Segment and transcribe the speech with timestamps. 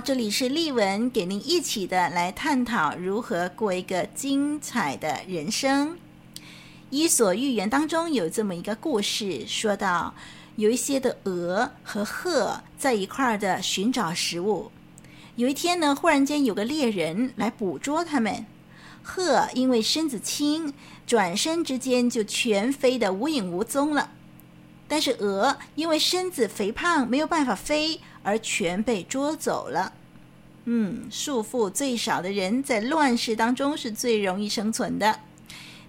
[0.00, 5.90] 这里是丽文，给您一起的来探讨如何过一个精彩的人生。
[6.90, 10.14] 《伊索寓言》当中有这么一个故事，说到
[10.56, 14.70] 有一些的鹅和鹤在一块儿的寻找食物。
[15.34, 18.46] 有一天呢，忽然间有个猎人来捕捉它们。
[19.02, 20.72] 鹤因为身子轻，
[21.06, 24.10] 转身之间就全飞得无影无踪了。
[24.86, 29.94] 但是鹅因为身子肥胖，没有办法飞，而全被捉走了。
[30.66, 35.20] 嗯，束缚最少的人，在乱世当中是最容易生存的。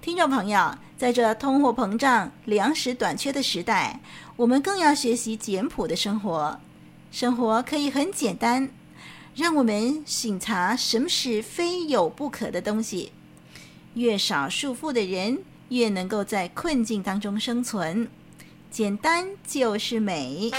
[0.01, 3.99] 听众朋友，在这通货膨胀、粮食短缺的时代，
[4.37, 6.57] 我们更要学习简朴的生活。
[7.11, 8.69] 生活可以很简单，
[9.35, 13.11] 让我们省察什么是非有不可的东西。
[13.95, 18.07] 越少束缚的人，越能够在困境当中生存。
[18.71, 20.49] 简单就是美。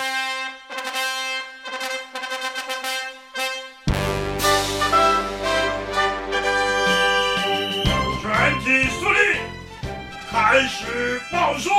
[10.60, 11.70] 开始报数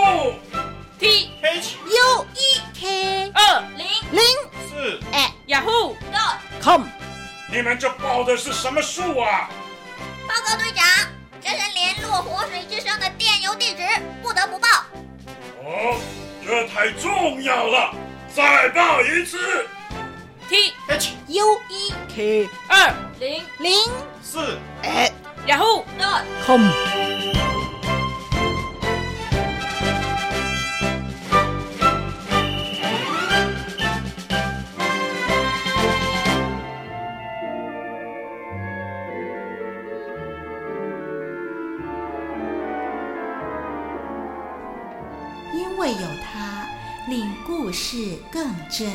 [0.97, 4.23] ，T H U E K 二零零
[4.67, 6.85] 四 at Yahoo dot com。
[7.51, 9.51] 你们这报的是什么数啊？
[10.27, 10.83] 报告队长，
[11.39, 13.83] 这是联络活水之声的电邮地址，
[14.23, 14.67] 不得不报。
[15.63, 16.01] 哦，
[16.43, 17.93] 这太重要了，
[18.33, 19.67] 再报一次。
[20.49, 23.75] T H U E K 二零零
[24.23, 25.11] 四 at
[25.45, 27.40] Yahoo dot com。
[47.71, 48.89] 故事更真；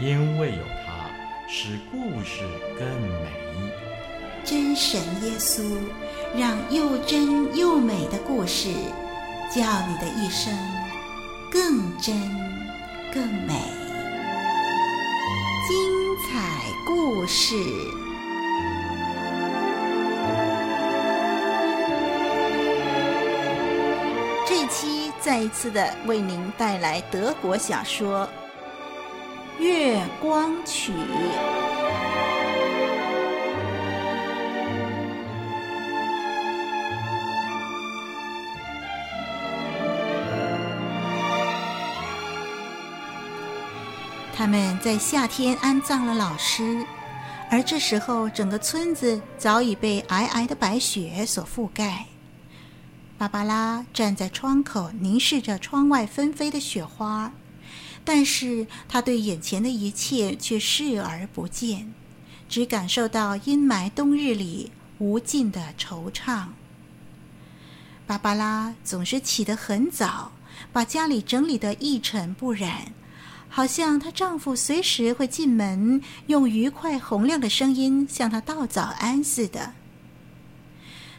[0.00, 1.08] 因为有它，
[1.46, 2.42] 使故事
[2.76, 3.30] 更美。
[4.44, 5.62] 真神耶稣，
[6.36, 8.70] 让又真又美的故事，
[9.54, 10.52] 叫你的一生
[11.48, 12.12] 更真
[13.14, 13.54] 更美。
[15.68, 17.54] 精彩故事。
[25.28, 28.26] 再一次的为您带来德国小说
[29.62, 30.90] 《月光曲》。
[44.34, 46.82] 他们在夏天安葬了老师，
[47.50, 52.06] 而这时候整个村子早已被皑皑的白雪所覆盖。
[53.18, 57.32] 芭芭拉站在窗口，凝视着窗外纷飞的雪花，
[58.04, 61.92] 但是她对眼前的一切却视而不见，
[62.48, 66.46] 只感受到阴霾冬日里无尽的惆怅。
[68.06, 70.30] 芭芭拉总是起得很早，
[70.72, 72.92] 把家里整理得一尘不染，
[73.48, 79.72] 好像她丈夫随时会进门，用愉快洪亮的声音向她道早安似的。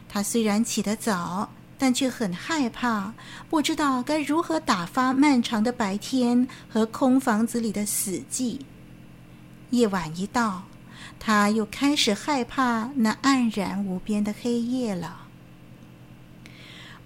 [0.08, 3.14] 她虽然起得早，但却很害怕，
[3.48, 8.60] 不知道该如何打发漫长的白天和空房子里的死寂。
[9.70, 10.64] 夜晚一到，
[11.18, 15.22] 他又开始害怕那黯然无边的黑夜了。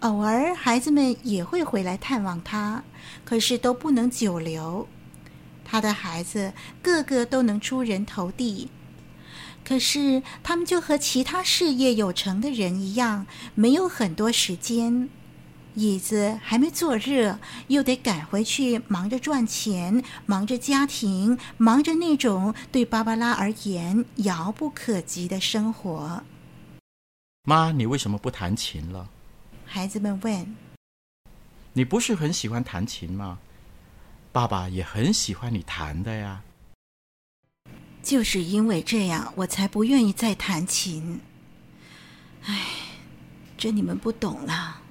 [0.00, 2.82] 偶尔，孩子们也会回来探望他，
[3.24, 4.88] 可是都不能久留。
[5.64, 8.68] 他的孩子个个都能出人头地。
[9.64, 15.08] 可是，他们就和其他事业有成的人一样，没有很多时间。
[15.74, 26.22] 椅子还没坐热，又得赶回去忙着赚钱，忙着家庭，忙着那种对芭芭拉而言遥不可及的生活。
[27.42, 29.08] 妈，你为什么不弹琴了？
[29.64, 30.54] 孩子们问。
[31.72, 33.38] 你不是很喜欢弹琴吗？
[34.30, 36.42] 爸爸也很喜欢你弹的呀。
[38.04, 41.20] 就是因为这样，我才不愿意再弹琴。
[42.44, 42.60] 唉，
[43.56, 44.82] 这你们不懂了。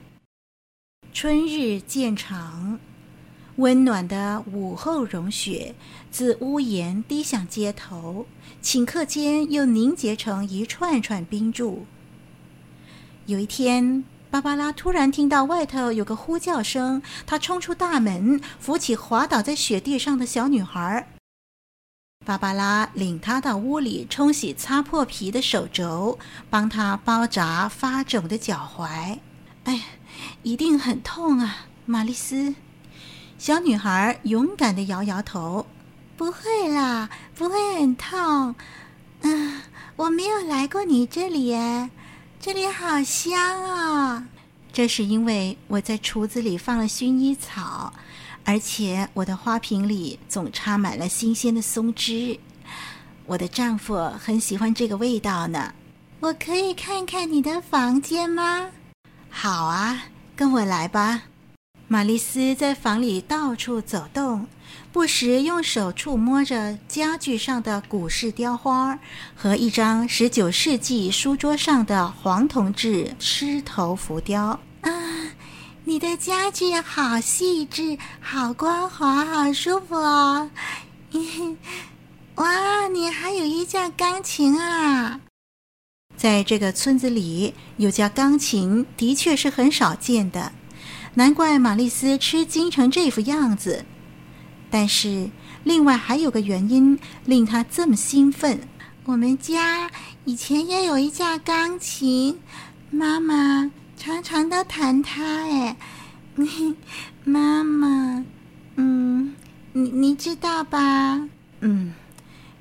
[1.14, 2.80] 春日渐长，
[3.58, 5.76] 温暖的午后融雪
[6.10, 8.26] 自屋檐滴向街头，
[8.64, 11.86] 顷刻间又凝结成一串串冰柱。
[13.28, 21.13] 有一天，芭芭拉突然听到外头有个呼叫声，她冲出大门，扶起滑倒在雪地上的小女孩。
[22.26, 26.18] 芭芭拉领她到屋里冲洗擦破皮的手肘，
[26.50, 29.20] 帮她包扎发肿的脚踝。
[29.66, 29.82] 哎。
[30.44, 32.54] 一定很痛啊，玛丽丝。
[33.38, 35.66] 小女孩勇敢地摇摇头
[36.16, 38.56] ：“不会啦，不会很痛。
[39.22, 39.62] 嗯，
[39.96, 41.90] 我没有来过你这里耶，
[42.40, 44.28] 这里好香啊。
[44.72, 47.92] 这是因为我在橱子里放了薰衣草，
[48.44, 52.40] 而且我的花瓶里总插满了新鲜的松枝。
[53.26, 55.74] 我的丈夫很喜欢这个味道呢。
[56.20, 58.70] 我可以看看你的房间吗？
[59.30, 60.06] 好啊。”
[60.36, 61.26] 跟我来吧，
[61.88, 64.48] 玛丽丝在房里到处走动，
[64.92, 68.98] 不时用手触摸着家具上的古式雕花
[69.36, 74.60] 和一张十九世纪书桌上的黄铜制狮头浮雕。
[75.86, 80.50] 你的家具好细致，好光滑，好舒服哦！
[82.36, 85.20] 哇，你还有一架钢琴啊！
[86.16, 90.54] 在这个村子里，有架钢琴的确是很少见的，
[91.16, 93.84] 难怪玛丽丝吃惊成这副样子。
[94.72, 95.30] 但是，
[95.66, 98.68] 另外还有个原因令她这么兴奋：
[99.04, 99.92] 我们家
[100.24, 102.40] 以前也有一架钢琴，
[102.90, 103.70] 妈妈
[104.04, 105.24] 常常都弹他。
[105.24, 105.78] 哎，
[107.24, 108.26] 妈妈，
[108.76, 109.34] 嗯，
[109.72, 111.30] 你你知道吧？
[111.62, 111.94] 嗯，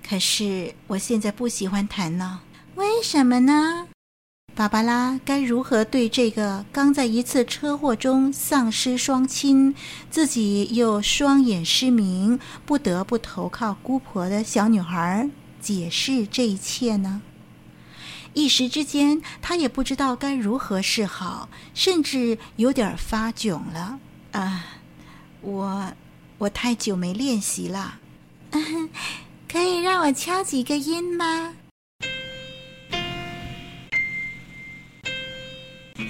[0.08, 2.42] 可是我现在不喜欢弹了。
[2.76, 3.88] 为什么呢？
[4.54, 9.74] 芭芭拉该如何对这个刚在一次车祸中丧失双亲、
[10.10, 15.28] 自己又双眼失明、不得不投靠姑婆的小女孩
[15.60, 17.20] 解释这一切呢？
[18.34, 23.98] 一时之间，他也不知道该如何是好，甚至有点发窘了。
[24.32, 24.64] 啊，
[25.42, 25.92] 我
[26.38, 27.98] 我太久没练习了，
[29.50, 31.54] 可以让我敲几个音吗？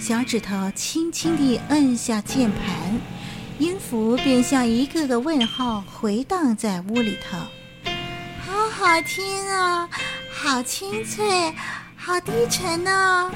[0.00, 3.00] 小指头轻轻地摁下键盘，
[3.58, 7.38] 音符便像一个个问号回荡在屋里头。
[8.44, 9.88] 好好听啊，
[10.32, 11.54] 好清脆，
[12.04, 13.30] 好低沉哦。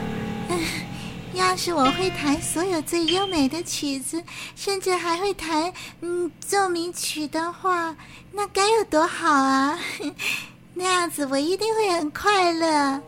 [0.48, 0.58] 嗯，
[1.34, 4.20] 要是我会弹所有最优美的曲子，
[4.56, 7.94] 甚至还会弹嗯奏鸣曲的话，
[8.32, 9.78] 那该有多好啊！
[10.74, 13.00] 那样子我一定会很快乐，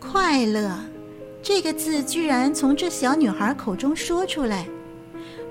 [0.00, 0.76] 快乐。
[1.42, 4.66] 这个字居然从这小女孩口中说出来，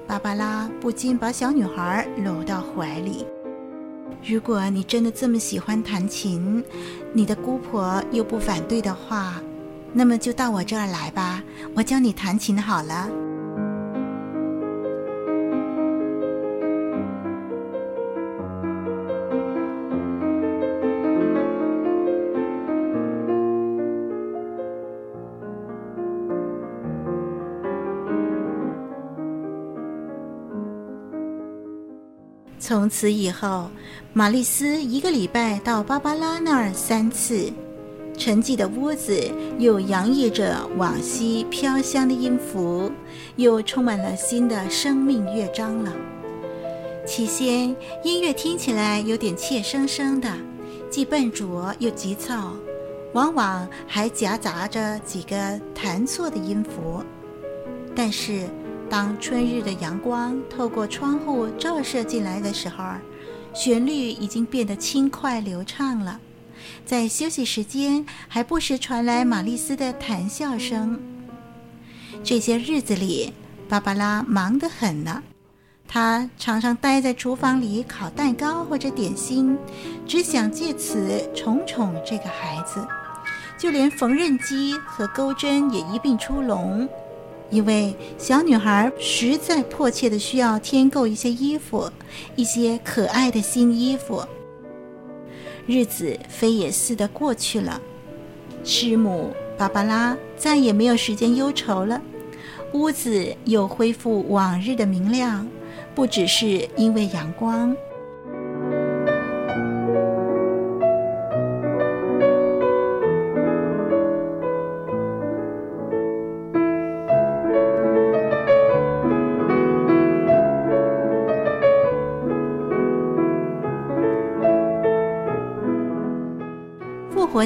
[0.06, 3.26] 芭芭拉不禁把小女孩搂到怀里。
[4.24, 6.64] 如果你真的这么喜欢弹琴，
[7.14, 9.42] 你的姑婆又不反对的话，
[9.94, 11.42] 那么就到我这儿来吧，
[11.76, 13.29] 我教你弹琴好了。
[32.60, 33.70] 从此以后，
[34.12, 37.50] 玛丽丝一个礼拜到芭芭拉那儿三次，
[38.18, 39.18] 沉寂的屋子
[39.58, 42.92] 又洋溢着往昔飘香的音符，
[43.38, 45.94] 又充满了新的生命乐章了。
[47.08, 47.74] 起先，
[48.04, 50.30] 音乐听起来有点怯生生的，
[50.92, 52.54] 既笨拙又急躁，
[53.14, 57.02] 往往还夹杂着几个弹错的音符，
[57.96, 58.44] 但是。
[58.90, 62.84] 当春日的阳光透过窗户照射进来的时候，
[63.54, 66.20] 旋律已经变得轻快流畅了。
[66.86, 71.00] 在休息时间，还不时传来玛丽丝的谈笑声。
[72.24, 73.32] 这些日子里，
[73.70, 75.22] 芭芭拉忙得很呢。
[75.88, 79.58] 她常常待在厨房里烤蛋糕或者点心，
[80.08, 82.86] 只想借此宠宠这个孩子。
[83.58, 86.88] 就连缝纫机和钩针也一并出笼。
[87.50, 91.90] 因为小女孩实在迫切的需要添购一些衣服，
[92.36, 94.24] 一些可爱的新衣服。
[95.66, 97.82] 日子飞也似的过去了，
[98.64, 102.02] 师母芭芭拉再也没有时间忧愁了。
[102.74, 105.48] 屋子又恢复往日的明亮，
[105.96, 107.76] 不只是因为阳光。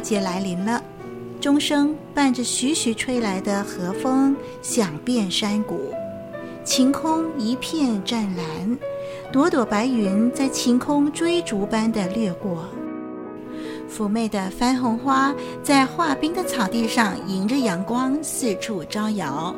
[0.03, 0.83] 节来临了。
[1.41, 5.91] 钟声伴着徐徐吹来的和风，响遍山谷，
[6.63, 8.77] 晴空一片湛蓝，
[9.31, 12.65] 朵朵白云在晴空追逐般的掠过。
[13.91, 19.53] 妩媚的番红花在化冰的草地上迎着阳光四处招摇，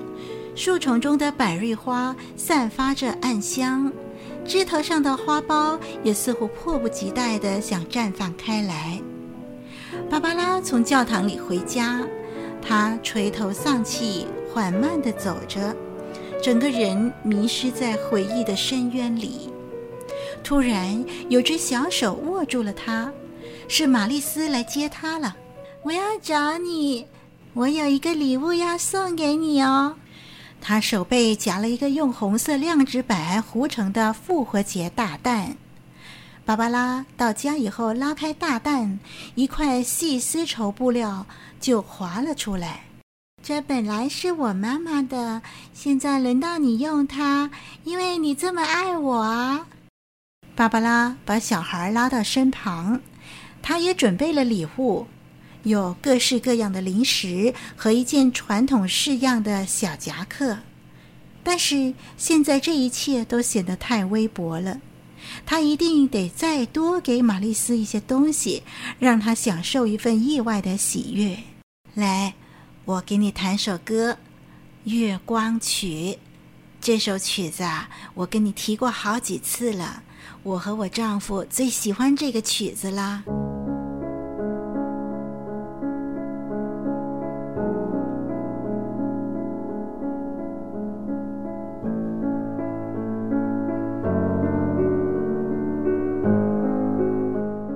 [0.56, 3.92] 树丛中的百瑞花散发着暗香，
[4.44, 9.00] 枝头上的花苞也似乎迫不及待地想绽放开来。
[10.10, 12.02] 芭芭拉从教堂里回家，
[12.62, 15.76] 她垂头丧气，缓慢地走着，
[16.42, 19.50] 整个人迷失在回忆的深渊里。
[20.44, 23.12] 突然，有只小手握住了她，
[23.68, 25.36] 是玛丽丝来接她了。
[25.82, 27.08] 我要找你，
[27.54, 29.96] 我有一个礼物要送给你哦。
[30.62, 35.58] 她手背夹了一个用红色亮纸板糊成的复活节大蛋。
[36.46, 39.00] 芭芭拉到家以后，拉开大蛋，
[39.34, 41.26] 一块细丝绸布料
[41.60, 42.84] 就滑了出来。
[43.42, 45.42] 这本来是我妈妈的，
[45.74, 47.50] 现在轮到你用它，
[47.84, 49.66] 因为你这么爱我啊！
[50.56, 53.02] 芭芭拉把小孩拉到身旁，
[53.64, 55.08] 她也准备了礼物，
[55.64, 60.60] 有各式各样的零食和一件传统式样的小夹克。
[61.44, 64.80] 但是现在这一切都显得太微薄了。
[65.46, 68.64] 他一定得再多给玛丽丝一些东西，
[69.00, 71.38] 让她享受一份意外的喜悦。
[71.94, 72.34] 来，
[72.86, 74.14] 我给你弹首歌，
[74.84, 75.88] 《月光曲》。
[76.82, 80.04] 这首曲子啊，我跟你提过好几次了。
[80.44, 83.24] 我和我丈夫最喜欢这个曲子啦。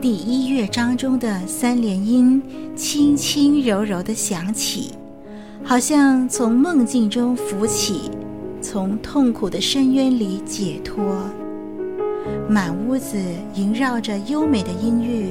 [0.10, 2.42] 第一乐章中的三连音
[2.76, 4.90] 轻轻柔柔地响起，
[5.64, 8.10] 好像从梦境中浮起，
[8.60, 11.24] 从痛苦的深渊里解脱。
[12.50, 13.18] 满屋子
[13.54, 15.30] 萦绕着优美的音乐，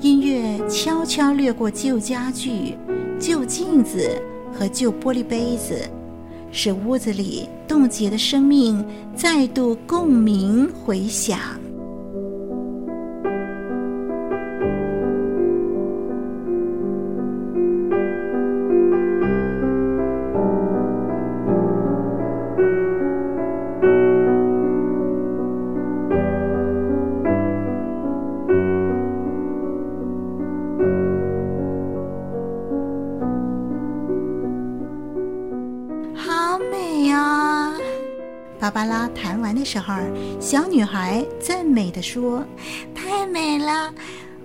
[0.00, 2.76] 音乐悄悄掠过旧家具、
[3.20, 4.20] 旧镜子
[4.52, 5.80] 和旧玻璃杯子，
[6.50, 11.38] 使屋子里冻结的生命再度共鸣回响。
[40.40, 42.44] 小女孩赞美地说
[42.94, 43.92] ：“太美了，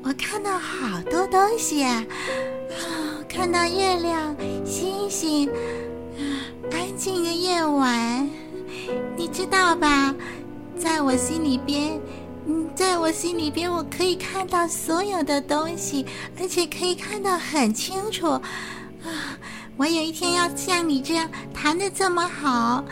[0.04, 2.06] 我看到好多东西啊！
[3.28, 4.36] 看到月亮、
[4.66, 5.50] 星星，
[6.72, 8.30] 安静的夜晚。
[9.16, 10.16] 你知道吧？
[10.78, 12.00] 在我心里边，
[12.46, 16.06] 嗯，在我心里边，我可以看到所有的东西，
[16.40, 18.28] 而且可以看到很清楚。
[18.28, 18.42] 啊，
[19.76, 22.84] 我有一天要像你这样弹得这么好。”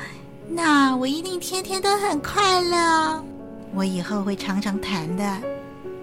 [0.49, 3.23] 那我一定天天都很快乐。
[3.73, 5.37] 我以后会常常弹的，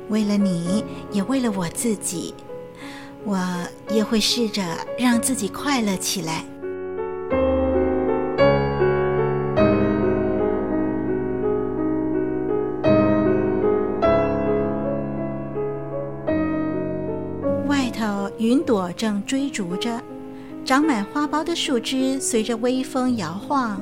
[0.09, 2.35] 为了你，也为了我自己。
[3.25, 3.39] 我
[3.91, 4.63] 也会试着
[4.99, 6.45] 让自己快乐起来。
[17.69, 20.03] 外头云朵正追逐着，
[20.65, 23.81] 长满花苞的树枝随着微风摇晃。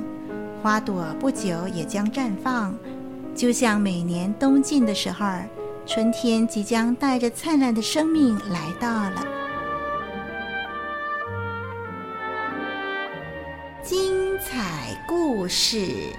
[0.63, 2.75] 花朵不久也将绽放，
[3.35, 5.27] 就像每年冬尽的时候，
[5.87, 9.27] 春天即将带着灿烂的生命来到了。
[13.83, 16.13] 精彩故事。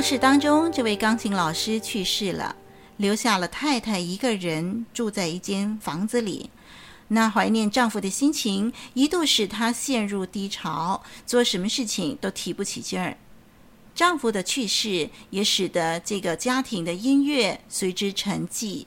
[0.00, 2.56] 故事当中，这位钢琴老师去世了，
[2.96, 6.48] 留下了太太一个人住在一间房子里。
[7.08, 13.18] 那怀念丈夫的心情一度使她陷入低潮，做什么事情都提不起劲儿。
[13.94, 18.86] 丈夫的去世也使得这个家庭的音乐随之沉寂。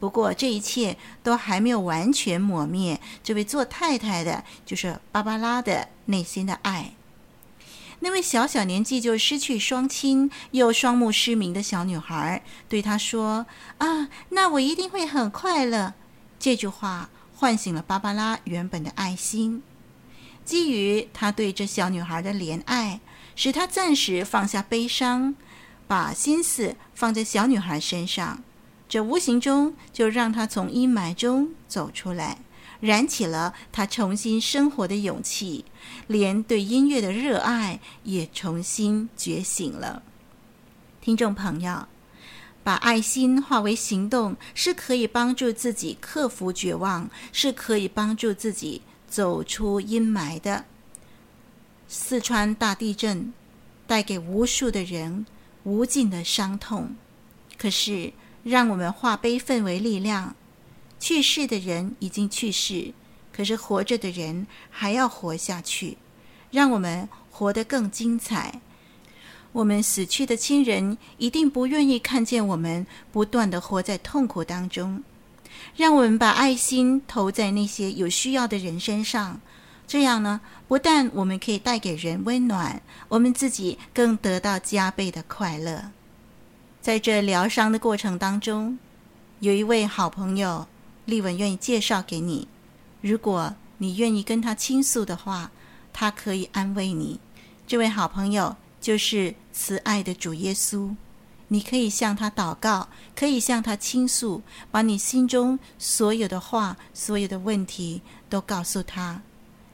[0.00, 6.95] 不过，这一切都还没有完全抹灭这位做太太的，就是芭芭拉的内心的爱。
[8.00, 13.46] 那位小小年纪就失去双亲又双目失明的小女孩，对她说
[13.78, 15.94] ：“啊，那我一定会很快乐。”
[16.38, 19.62] 这句话唤醒了芭芭拉原本的爱心。
[20.44, 23.00] 基于她对这小女孩的怜爱，
[23.34, 25.34] 使她暂时放下悲伤，
[25.88, 28.42] 把心思放在小女孩身上。
[28.88, 32.38] 这无形中就让她从阴霾中走出来。
[32.80, 35.64] 燃起了他重新生活的勇气，
[36.06, 40.02] 连对音乐的热爱也重新觉醒了。
[41.00, 41.86] 听众朋友，
[42.62, 50.64] 把爱心化为行动，是可以帮助自己克服绝望，是可以帮助自己走出阴霾的。
[51.88, 53.32] 四川大地震
[53.86, 55.24] 带给无数的人
[55.62, 56.96] 无尽的伤痛，
[57.56, 60.34] 可是让我们化悲愤为力量。
[60.98, 62.92] 去世的人已经去世，
[63.32, 65.98] 可是活着的人还要活下去，
[66.50, 68.60] 让我们活得更精彩。
[69.52, 75.02] 我们死去的亲人一定不愿意看见我们不断地活在痛苦当中。
[75.74, 79.40] 让我们把爱心投在那些有需要的人身上，
[79.86, 85.90] 这样呢，不但我们可以带给人温暖，我们自己更得到加倍的快乐。
[86.82, 88.78] 在这疗伤的过程当中，
[89.40, 90.66] 有一位好朋友。
[91.06, 92.46] 丽文愿意介绍给你，
[93.00, 95.50] 如果你愿意跟他倾诉的话，
[95.92, 97.18] 他可以安慰你。
[97.66, 100.94] 这位好朋友就是慈爱的主耶稣，
[101.48, 109.22] 你可以向他祷告，可以向他倾诉，把你心中所有的话、所有的问题都告诉他。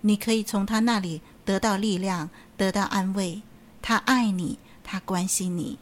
[0.03, 3.41] 你可以从他那里得到力量，得到安慰。
[3.81, 5.79] 他爱你，他关心你。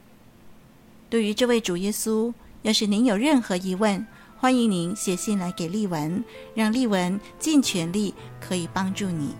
[1.09, 4.05] 对于这位主耶稣，要是您有任何疑问，
[4.41, 6.25] 欢迎您写信来给丽文，
[6.55, 9.35] 让丽文尽全力可以帮助你。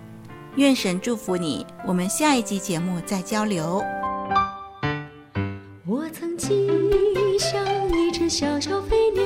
[0.57, 3.83] 愿神祝福你，我们下一集节目再交流。
[5.87, 6.69] 我曾经
[7.39, 7.65] 像
[7.97, 9.23] 一只小小飞鸟，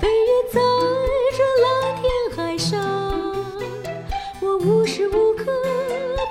[0.00, 0.60] 飞越在
[1.36, 2.84] 这蓝天海上，
[4.40, 5.44] 我无时无刻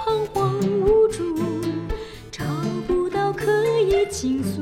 [0.03, 1.37] 彷徨无助，
[2.29, 2.43] 找
[2.85, 4.61] 不到可以倾诉。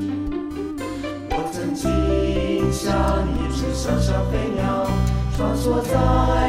[2.82, 2.92] 像
[3.38, 4.84] 一只小小飞鸟，
[5.36, 5.92] 穿梭在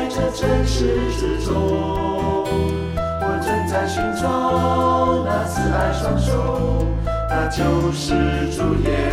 [0.09, 1.53] 这城市之中。
[2.95, 6.87] 我正在寻找那慈爱双手，
[7.29, 8.15] 那就是
[8.49, 8.89] 主耶